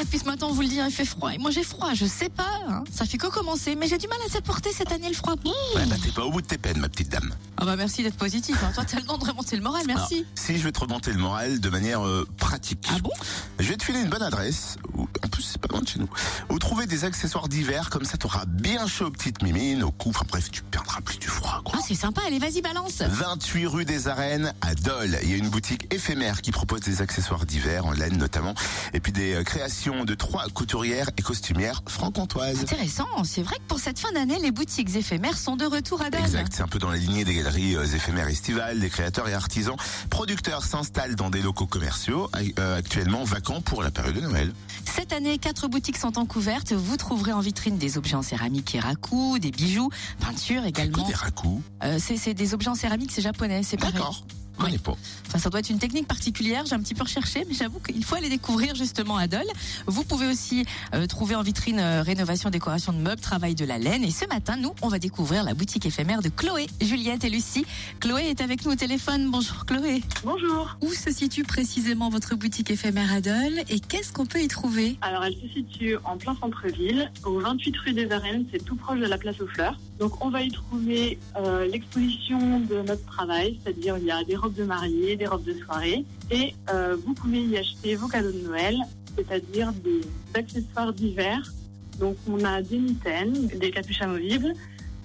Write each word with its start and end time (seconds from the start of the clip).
Ah, 0.00 0.04
puis 0.08 0.20
ce 0.20 0.26
matin, 0.26 0.46
on 0.48 0.52
vous 0.52 0.60
le 0.62 0.68
dit, 0.68 0.76
il 0.84 0.90
fait 0.92 1.04
froid. 1.04 1.32
Et 1.34 1.38
moi, 1.38 1.50
j'ai 1.50 1.64
froid, 1.64 1.92
je 1.92 2.06
sais 2.06 2.28
pas. 2.28 2.46
hein. 2.68 2.84
Ça 2.92 3.04
fait 3.04 3.18
que 3.18 3.26
commencer, 3.26 3.74
mais 3.74 3.88
j'ai 3.88 3.98
du 3.98 4.06
mal 4.06 4.18
à 4.26 4.30
supporter 4.30 4.70
cette 4.72 4.92
année 4.92 5.08
le 5.08 5.14
froid. 5.14 5.34
Mmh. 5.34 5.48
Ouais, 5.76 5.86
bah 5.86 5.96
t'es 6.02 6.10
pas 6.12 6.22
au 6.24 6.30
bout 6.30 6.40
de 6.40 6.46
tes 6.46 6.56
peines, 6.58 6.78
ma 6.78 6.88
petite 6.88 7.08
dame. 7.08 7.34
Ah 7.56 7.64
bah 7.64 7.74
merci 7.74 8.04
d'être 8.04 8.16
positif. 8.16 8.56
hein. 8.62 8.70
Toi, 8.74 8.84
t'as 8.84 8.98
le 9.00 9.06
temps 9.06 9.18
de 9.18 9.24
remonter 9.24 9.56
le 9.56 9.62
moral, 9.62 9.82
merci. 9.88 10.14
Alors, 10.18 10.26
si 10.36 10.56
je 10.58 10.62
vais 10.62 10.70
te 10.70 10.78
remonter 10.78 11.12
le 11.12 11.18
moral 11.18 11.58
de 11.58 11.68
manière 11.68 12.06
euh, 12.06 12.24
pratique. 12.36 12.86
Ah 12.92 12.98
bon? 13.02 13.10
Je 13.58 13.68
vais 13.68 13.76
te 13.76 13.82
filer 13.82 14.00
une 14.00 14.08
bonne 14.08 14.22
adresse. 14.22 14.76
Où, 14.94 15.08
en 15.24 15.28
plus, 15.28 15.42
c'est 15.42 15.60
pas 15.60 15.66
loin 15.68 15.80
de 15.82 15.88
chez 15.88 15.98
nous. 15.98 16.08
Où 16.50 16.58
trouver 16.60 16.86
des 16.86 17.04
accessoires 17.04 17.48
d'hiver, 17.48 17.90
comme 17.90 18.04
ça 18.04 18.16
t'auras 18.16 18.44
bien 18.46 18.86
chaud 18.86 19.06
aux 19.06 19.10
petites 19.10 19.42
mimines, 19.42 19.82
au 19.82 19.90
cou. 19.90 20.10
Enfin 20.10 20.24
bref, 20.28 20.48
tu 20.52 20.62
perdras 20.62 21.00
plus 21.00 21.18
du 21.18 21.26
froid, 21.26 21.60
quoi. 21.64 21.74
Ah, 21.78 21.84
c'est 21.86 21.94
sympa, 21.96 22.20
allez, 22.24 22.38
vas-y, 22.38 22.62
balance. 22.62 23.02
28 23.02 23.66
rue 23.66 23.84
des 23.84 24.06
Arènes 24.06 24.52
à 24.60 24.76
Dole. 24.76 25.18
Il 25.24 25.30
y 25.30 25.34
a 25.34 25.36
une 25.36 25.48
boutique 25.50 25.92
éphémère 25.92 26.40
qui 26.40 26.52
propose 26.52 26.82
des 26.82 27.02
accessoires 27.02 27.44
d'hiver, 27.46 27.84
en 27.86 27.92
laine 27.92 28.16
notamment, 28.16 28.54
et 28.94 29.00
puis 29.00 29.10
des 29.10 29.34
euh, 29.34 29.42
de 29.88 30.14
trois 30.14 30.44
couturières 30.52 31.10
et 31.16 31.22
costumières 31.22 31.82
franc-comtoises. 31.88 32.60
Intéressant, 32.60 33.06
c'est 33.24 33.42
vrai 33.42 33.56
que 33.56 33.62
pour 33.68 33.78
cette 33.78 33.98
fin 33.98 34.12
d'année, 34.12 34.38
les 34.38 34.50
boutiques 34.50 34.94
éphémères 34.94 35.38
sont 35.38 35.56
de 35.56 35.64
retour 35.64 36.02
à 36.02 36.10
Dole. 36.10 36.20
Exact, 36.20 36.52
c'est 36.54 36.62
un 36.62 36.68
peu 36.68 36.78
dans 36.78 36.90
la 36.90 36.98
lignée 36.98 37.24
des 37.24 37.34
galeries 37.34 37.74
euh, 37.74 37.84
éphémères 37.84 38.28
estivales, 38.28 38.80
des 38.80 38.90
créateurs 38.90 39.28
et 39.28 39.34
artisans. 39.34 39.76
Producteurs 40.10 40.62
s'installent 40.62 41.16
dans 41.16 41.30
des 41.30 41.40
locaux 41.40 41.66
commerciaux, 41.66 42.30
euh, 42.58 42.76
actuellement 42.76 43.24
vacants 43.24 43.62
pour 43.62 43.82
la 43.82 43.90
période 43.90 44.14
de 44.14 44.20
Noël. 44.20 44.52
Cette 44.84 45.12
année, 45.12 45.38
quatre 45.38 45.68
boutiques 45.68 45.96
sont 45.96 46.18
en 46.18 46.26
couverte. 46.26 46.72
Vous 46.72 46.96
trouverez 46.96 47.32
en 47.32 47.40
vitrine 47.40 47.78
des 47.78 47.96
objets 47.96 48.16
en 48.16 48.22
céramique 48.22 48.74
et 48.74 48.80
raku, 48.80 49.38
des 49.38 49.50
bijoux, 49.50 49.90
peintures 50.20 50.66
également. 50.66 51.06
Des 51.06 51.14
racous. 51.14 51.62
Euh, 51.82 51.98
c'est 51.98 52.34
des 52.34 52.52
objets 52.52 52.68
en 52.68 52.74
céramique, 52.74 53.10
c'est 53.12 53.22
japonais, 53.22 53.62
c'est 53.62 53.78
pareil. 53.78 53.94
D'accord. 53.94 54.24
Pas. 54.58 54.96
Enfin, 55.26 55.38
ça 55.38 55.50
doit 55.50 55.60
être 55.60 55.70
une 55.70 55.78
technique 55.78 56.06
particulière. 56.06 56.64
J'ai 56.66 56.74
un 56.74 56.80
petit 56.80 56.94
peu 56.94 57.04
recherché, 57.04 57.44
mais 57.48 57.54
j'avoue 57.54 57.78
qu'il 57.80 58.04
faut 58.04 58.16
aller 58.16 58.28
découvrir 58.28 58.74
justement 58.74 59.16
à 59.16 59.26
Dole. 59.26 59.46
Vous 59.86 60.04
pouvez 60.04 60.26
aussi 60.26 60.64
euh, 60.94 61.06
trouver 61.06 61.34
en 61.34 61.42
vitrine 61.42 61.78
euh, 61.78 62.02
rénovation, 62.02 62.50
décoration 62.50 62.92
de 62.92 62.98
meubles, 62.98 63.20
travail 63.20 63.54
de 63.54 63.64
la 63.64 63.78
laine. 63.78 64.04
Et 64.04 64.10
ce 64.10 64.26
matin, 64.26 64.56
nous, 64.56 64.74
on 64.82 64.88
va 64.88 64.98
découvrir 64.98 65.44
la 65.44 65.54
boutique 65.54 65.86
éphémère 65.86 66.22
de 66.22 66.28
Chloé, 66.28 66.66
Juliette 66.80 67.24
et 67.24 67.30
Lucie. 67.30 67.66
Chloé 68.00 68.30
est 68.30 68.40
avec 68.40 68.64
nous 68.64 68.72
au 68.72 68.76
téléphone. 68.76 69.30
Bonjour 69.30 69.64
Chloé. 69.64 70.02
Bonjour. 70.24 70.76
Où 70.80 70.92
se 70.92 71.12
situe 71.12 71.44
précisément 71.44 72.08
votre 72.08 72.34
boutique 72.34 72.70
éphémère 72.70 73.12
à 73.12 73.20
Dole 73.20 73.62
et 73.68 73.80
qu'est-ce 73.80 74.12
qu'on 74.12 74.26
peut 74.26 74.42
y 74.42 74.48
trouver? 74.48 74.96
Alors, 75.02 75.24
elle 75.24 75.34
se 75.34 75.48
situe 75.54 75.96
en 76.04 76.16
plein 76.16 76.36
centre-ville, 76.40 77.10
au 77.24 77.38
28 77.40 77.76
rue 77.78 77.92
des 77.92 78.10
Arènes, 78.10 78.44
c'est 78.52 78.64
tout 78.64 78.76
proche 78.76 78.98
de 78.98 79.06
la 79.06 79.18
place 79.18 79.40
aux 79.40 79.46
fleurs. 79.46 79.78
Donc, 79.98 80.24
on 80.24 80.30
va 80.30 80.42
y 80.42 80.50
trouver 80.50 81.18
euh, 81.36 81.66
l'exposition 81.66 82.60
de 82.60 82.82
notre 82.82 83.04
travail, 83.06 83.58
c'est-à-dire 83.62 83.98
il 83.98 84.04
y 84.04 84.10
a 84.10 84.22
des 84.24 84.36
robes 84.48 84.56
de 84.56 84.64
mariée, 84.64 85.16
des 85.16 85.26
robes 85.26 85.44
de 85.44 85.52
soirée, 85.54 86.04
et 86.30 86.54
euh, 86.70 86.96
vous 87.04 87.12
pouvez 87.12 87.42
y 87.42 87.58
acheter 87.58 87.96
vos 87.96 88.08
cadeaux 88.08 88.32
de 88.32 88.40
Noël, 88.40 88.76
c'est-à-dire 89.14 89.72
des 89.72 90.00
accessoires 90.34 90.92
d'hiver. 90.92 91.52
Donc, 92.00 92.16
on 92.26 92.42
a 92.44 92.62
des 92.62 92.78
mitaines, 92.78 93.48
des 93.48 93.70
capuches 93.70 94.00
amovibles, 94.00 94.54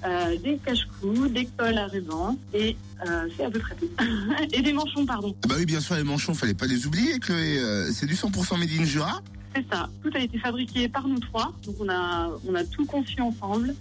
euh, 0.05 0.37
des 0.37 0.57
cache-cous, 0.63 1.27
des 1.27 1.45
cols 1.57 1.77
à 1.77 1.87
ruban, 1.87 2.37
et 2.53 2.77
euh, 3.05 3.27
c'est 3.35 3.43
à 3.43 3.49
peu 3.49 3.59
près 3.59 3.75
tout. 3.75 3.89
et 4.53 4.61
des 4.61 4.71
manchons, 4.71 5.05
pardon. 5.05 5.35
Ah 5.43 5.47
Bah 5.49 5.55
oui, 5.57 5.65
bien 5.65 5.81
sûr, 5.81 5.95
les 5.95 6.03
manchons, 6.03 6.33
fallait 6.33 6.53
pas 6.53 6.67
les 6.67 6.85
oublier, 6.87 7.19
Chloé. 7.19 7.59
Euh, 7.59 7.91
c'est 7.91 8.05
du 8.05 8.15
100% 8.15 8.57
Made 8.57 8.69
in 8.79 8.85
Jura. 8.85 9.21
C'est 9.53 9.65
ça. 9.69 9.89
Tout 10.01 10.09
a 10.13 10.19
été 10.19 10.39
fabriqué 10.39 10.87
par 10.87 11.07
nous 11.07 11.19
trois. 11.19 11.53
Donc 11.65 11.75
on 11.79 11.89
a, 11.89 12.29
on 12.47 12.55
a 12.55 12.63
tout 12.63 12.85
conçu 12.85 13.19
ensemble. 13.21 13.75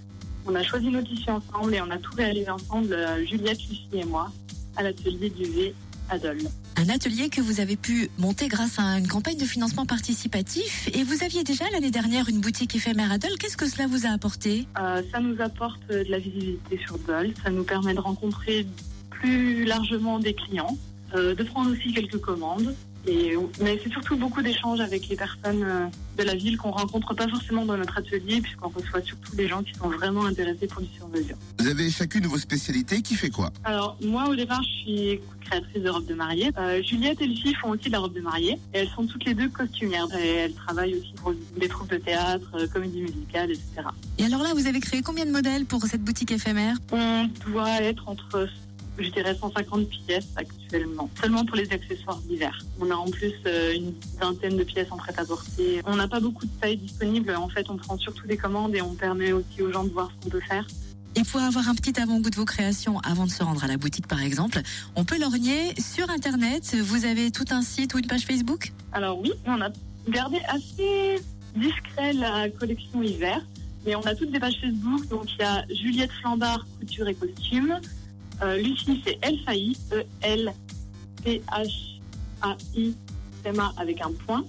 On 0.44 0.54
a 0.54 0.62
choisi 0.62 0.88
nos 0.88 1.02
tissus 1.02 1.30
ensemble 1.30 1.74
et 1.74 1.80
on 1.80 1.90
a 1.90 1.98
tout 1.98 2.14
réalisé 2.16 2.50
ensemble, 2.50 2.96
Juliette, 3.24 3.60
Lucie 3.68 3.88
et 3.92 4.04
moi, 4.04 4.30
à 4.76 4.82
l'atelier 4.82 5.30
du 5.30 5.44
V 5.44 5.74
à 6.10 6.18
Dole. 6.18 6.42
Un 6.76 6.88
atelier 6.88 7.28
que 7.28 7.40
vous 7.40 7.60
avez 7.60 7.76
pu 7.76 8.10
monter 8.18 8.48
grâce 8.48 8.78
à 8.78 8.98
une 8.98 9.08
campagne 9.08 9.36
de 9.36 9.44
financement 9.44 9.86
participatif. 9.86 10.88
Et 10.94 11.04
vous 11.04 11.22
aviez 11.22 11.44
déjà 11.44 11.64
l'année 11.70 11.90
dernière 11.90 12.28
une 12.28 12.40
boutique 12.40 12.74
éphémère 12.74 13.12
à 13.12 13.18
Dole. 13.18 13.38
Qu'est-ce 13.38 13.56
que 13.56 13.68
cela 13.68 13.86
vous 13.86 14.06
a 14.06 14.10
apporté? 14.10 14.66
Euh, 14.78 15.02
ça 15.12 15.20
nous 15.20 15.40
apporte 15.40 15.80
de 15.88 16.10
la 16.10 16.18
visibilité 16.18 16.78
sur 16.84 16.98
Dole. 16.98 17.34
Ça 17.42 17.50
nous 17.50 17.64
permet 17.64 17.94
de 17.94 18.00
rencontrer 18.00 18.66
plus 19.10 19.64
largement 19.64 20.18
des 20.18 20.34
clients, 20.34 20.76
euh, 21.14 21.34
de 21.34 21.44
prendre 21.44 21.70
aussi 21.70 21.92
quelques 21.92 22.18
commandes. 22.18 22.74
Et, 23.06 23.34
mais 23.60 23.80
c'est 23.82 23.90
surtout 23.90 24.16
beaucoup 24.16 24.42
d'échanges 24.42 24.80
avec 24.80 25.08
les 25.08 25.16
personnes 25.16 25.62
euh, 25.62 25.86
de 26.18 26.22
la 26.22 26.34
ville 26.34 26.56
qu'on 26.56 26.70
rencontre 26.70 27.14
pas 27.14 27.28
forcément 27.28 27.64
dans 27.64 27.76
notre 27.76 27.98
atelier, 27.98 28.40
puisqu'on 28.40 28.68
reçoit 28.68 29.02
surtout 29.02 29.34
des 29.34 29.48
gens 29.48 29.62
qui 29.62 29.74
sont 29.74 29.88
vraiment 29.88 30.26
intéressés 30.26 30.66
pour 30.66 30.82
du 30.82 30.88
sur-mesure. 30.94 31.36
Vous 31.58 31.66
avez 31.66 31.90
chacune 31.90 32.26
vos 32.26 32.38
spécialités. 32.38 33.02
Qui 33.02 33.14
fait 33.14 33.30
quoi? 33.30 33.50
Alors, 33.64 33.96
moi, 34.02 34.28
au 34.28 34.36
départ, 34.36 34.62
je 34.62 34.68
suis 34.68 35.20
créatrice 35.40 35.82
de 35.82 35.90
robes 35.90 36.06
de 36.06 36.14
mariée. 36.14 36.50
Euh, 36.58 36.82
Juliette 36.82 37.20
et 37.20 37.26
Lucie 37.26 37.54
font 37.54 37.70
aussi 37.70 37.86
de 37.86 37.92
la 37.92 37.98
robe 37.98 38.14
de 38.14 38.20
mariée. 38.20 38.58
Et 38.74 38.78
elles 38.78 38.88
sont 38.90 39.06
toutes 39.06 39.24
les 39.24 39.34
deux 39.34 39.48
costumières. 39.48 40.06
Et 40.16 40.28
elles 40.28 40.54
travaillent 40.54 40.94
aussi 40.94 41.12
pour 41.16 41.34
des 41.56 41.68
troupes 41.68 41.90
de 41.90 41.96
théâtre, 41.96 42.48
euh, 42.54 42.66
comédie 42.68 43.02
musicale, 43.02 43.50
etc. 43.50 43.88
Et 44.18 44.24
alors 44.24 44.42
là, 44.42 44.54
vous 44.54 44.66
avez 44.66 44.80
créé 44.80 45.02
combien 45.02 45.26
de 45.26 45.32
modèles 45.32 45.64
pour 45.64 45.82
cette 45.82 46.02
boutique 46.02 46.30
éphémère? 46.30 46.76
On 46.92 47.28
doit 47.46 47.82
être 47.82 48.08
entre, 48.08 48.48
je 48.98 49.08
dirais, 49.08 49.34
150 49.34 49.88
pièces 49.88 50.28
actuellement. 50.36 51.08
Seulement 51.20 51.44
pour 51.44 51.56
les 51.56 51.70
accessoires 51.72 52.18
d'hiver. 52.28 52.58
On 52.80 52.90
a 52.90 52.94
en 52.94 53.10
plus 53.10 53.32
euh, 53.46 53.74
une 53.74 53.94
vingtaine 54.20 54.56
de 54.56 54.64
pièces 54.64 54.88
en 54.90 54.96
prêt-à-porter. 54.96 55.80
On 55.86 55.96
n'a 55.96 56.08
pas 56.08 56.20
beaucoup 56.20 56.46
de 56.46 56.50
tailles 56.60 56.76
disponibles. 56.76 57.34
En 57.34 57.48
fait, 57.48 57.68
on 57.70 57.76
prend 57.76 57.96
surtout 57.98 58.26
des 58.26 58.36
commandes 58.36 58.74
et 58.74 58.82
on 58.82 58.94
permet 58.94 59.32
aussi 59.32 59.62
aux 59.62 59.72
gens 59.72 59.84
de 59.84 59.90
voir 59.90 60.10
ce 60.10 60.24
qu'on 60.24 60.30
peut 60.30 60.40
faire. 60.46 60.66
Et 61.14 61.24
pour 61.24 61.40
avoir 61.40 61.68
un 61.68 61.74
petit 61.74 62.00
avant-goût 62.00 62.30
de 62.30 62.36
vos 62.36 62.46
créations 62.46 62.98
avant 63.00 63.26
de 63.26 63.30
se 63.30 63.42
rendre 63.42 63.62
à 63.64 63.66
la 63.66 63.76
boutique, 63.76 64.06
par 64.06 64.22
exemple, 64.22 64.60
on 64.96 65.04
peut 65.04 65.18
lorgner 65.18 65.78
sur 65.78 66.08
Internet. 66.08 66.74
Vous 66.74 67.04
avez 67.04 67.30
tout 67.30 67.44
un 67.50 67.60
site 67.60 67.94
ou 67.94 67.98
une 67.98 68.06
page 68.06 68.22
Facebook? 68.22 68.72
Alors 68.92 69.18
oui, 69.20 69.32
on 69.46 69.60
a 69.60 69.68
gardé 70.08 70.38
assez 70.48 71.20
discret 71.54 72.14
la 72.14 72.48
collection 72.48 73.02
hiver, 73.02 73.44
mais 73.84 73.94
on 73.94 74.00
a 74.02 74.14
toutes 74.14 74.30
des 74.30 74.40
pages 74.40 74.58
Facebook. 74.58 75.06
Donc 75.08 75.26
il 75.34 75.40
y 75.40 75.44
a 75.44 75.66
Juliette 75.68 76.12
Flambard, 76.12 76.66
couture 76.80 77.08
et 77.08 77.14
costume. 77.14 77.78
Euh, 78.42 78.56
Lucie, 78.56 79.00
c'est 79.04 79.18
El 79.22 79.38
Failly, 79.44 79.76
E-L-P-H-A-I, 79.92 80.54
M-A 83.44 83.72
avec 83.76 84.00
un 84.00 84.10
point. 84.26 84.44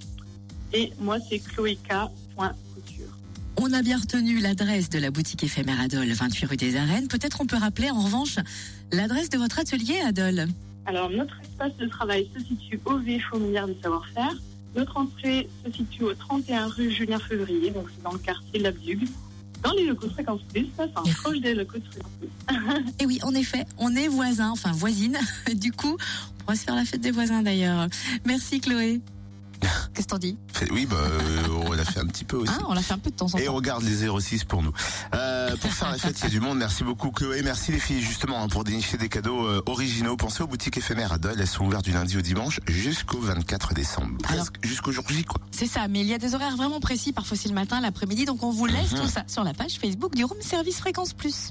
Et 0.73 0.91
moi, 0.99 1.17
c'est 1.29 1.37
chloéka.couture. 1.39 3.17
On 3.57 3.71
a 3.71 3.83
bien 3.83 3.99
retenu 3.99 4.39
l'adresse 4.39 4.89
de 4.89 4.97
la 4.97 5.11
boutique 5.11 5.43
éphémère 5.43 5.79
Adol, 5.79 6.11
28 6.11 6.45
rue 6.47 6.57
des 6.57 6.75
Arènes. 6.75 7.07
Peut-être 7.07 7.39
on 7.41 7.45
peut 7.45 7.57
rappeler 7.57 7.91
en 7.91 8.01
revanche 8.01 8.37
l'adresse 8.91 9.29
de 9.29 9.37
votre 9.37 9.59
atelier 9.59 9.99
Adol. 9.99 10.47
Alors, 10.87 11.11
notre 11.11 11.39
espace 11.41 11.77
de 11.77 11.85
travail 11.87 12.27
se 12.35 12.43
situe 12.43 12.79
au 12.85 12.97
V 12.97 13.19
Fourmilière 13.19 13.67
du 13.67 13.75
Savoir-Faire. 13.81 14.33
Notre 14.75 14.97
entrée 14.97 15.47
se 15.63 15.71
situe 15.71 16.03
au 16.03 16.15
31 16.15 16.67
rue 16.67 16.91
Julien 16.91 17.19
Février, 17.19 17.69
donc 17.69 17.85
c'est 17.95 18.01
dans 18.03 18.13
le 18.13 18.17
quartier 18.17 18.57
de 18.57 18.63
la 18.63 18.71
Bugue. 18.71 19.07
Dans 19.63 19.71
les 19.73 19.85
locaux 19.85 20.07
de 20.07 20.13
Fréquence 20.13 20.41
Plus, 20.51 20.67
ça, 20.77 20.83
c'est 20.87 21.09
un 21.09 21.13
proche 21.13 21.39
des 21.39 21.53
locaux 21.53 21.77
de 21.77 21.83
Fréquence 21.85 22.11
Plus. 22.19 22.93
Et 22.99 23.05
oui, 23.05 23.19
en 23.23 23.33
effet, 23.33 23.65
on 23.77 23.95
est 23.95 24.07
voisins, 24.07 24.49
enfin 24.51 24.71
voisines. 24.73 25.17
Du 25.55 25.71
coup, 25.71 25.95
on 25.97 26.39
pourra 26.43 26.55
se 26.55 26.63
faire 26.63 26.75
la 26.75 26.85
fête 26.85 27.01
des 27.01 27.11
voisins 27.11 27.41
d'ailleurs. 27.41 27.87
Merci 28.25 28.59
Chloé. 28.59 29.01
Qu'est-ce 29.93 30.07
que 30.07 30.11
t'en 30.11 30.17
dis? 30.17 30.37
Oui, 30.71 30.85
bah, 30.85 30.97
euh, 30.99 31.43
on 31.65 31.71
l'a 31.71 31.85
fait 31.85 32.01
un 32.01 32.05
petit 32.07 32.25
peu 32.25 32.35
aussi. 32.35 32.51
Hein, 32.51 32.65
On 32.67 32.73
l'a 32.73 32.81
fait 32.81 32.95
un 32.95 32.97
peu 32.97 33.09
de 33.11 33.15
temps 33.15 33.27
en 33.33 33.37
Et 33.37 33.45
temps. 33.45 33.53
on 33.53 33.55
regarde 33.55 33.83
les 33.83 34.05
06 34.19 34.43
pour 34.43 34.61
nous. 34.61 34.73
Euh, 35.15 35.32
pour 35.57 35.71
faire 35.71 35.91
la 35.91 35.97
fête, 35.97 36.17
il 36.19 36.23
y 36.23 36.27
a 36.27 36.29
du 36.29 36.39
monde. 36.39 36.57
Merci 36.57 36.83
beaucoup 36.83 37.11
Chloé. 37.11 37.41
Merci 37.43 37.71
les 37.71 37.79
filles 37.79 38.01
justement 38.01 38.41
hein, 38.43 38.47
pour 38.47 38.63
dénicher 38.63 38.97
des 38.97 39.09
cadeaux 39.09 39.45
euh, 39.47 39.61
originaux. 39.65 40.15
Pensez 40.17 40.43
aux 40.43 40.47
boutiques 40.47 40.77
éphémères 40.77 41.13
à 41.13 41.17
Dole. 41.17 41.35
Elles 41.39 41.47
sont 41.47 41.65
ouvertes 41.65 41.85
du 41.85 41.91
lundi 41.91 42.17
au 42.17 42.21
dimanche 42.21 42.59
jusqu'au 42.67 43.19
24 43.19 43.73
décembre. 43.73 44.17
Presque 44.21 44.55
jusqu'au 44.63 44.91
jour 44.91 45.03
J 45.09 45.23
quoi. 45.23 45.41
C'est 45.51 45.67
ça, 45.67 45.87
mais 45.87 46.01
il 46.01 46.07
y 46.07 46.13
a 46.13 46.17
des 46.17 46.35
horaires 46.35 46.55
vraiment 46.57 46.79
précis, 46.79 47.13
parfois 47.13 47.37
c'est 47.37 47.49
le 47.49 47.55
matin, 47.55 47.79
l'après-midi, 47.81 48.25
donc 48.25 48.43
on 48.43 48.51
vous 48.51 48.65
laisse 48.65 48.91
Mhm. 48.93 49.01
tout 49.01 49.07
ça 49.07 49.23
sur 49.27 49.43
la 49.43 49.53
page 49.53 49.73
Facebook 49.79 50.15
du 50.15 50.23
Room 50.25 50.41
Service 50.41 50.77
Fréquence 50.79 51.13
Plus. 51.13 51.49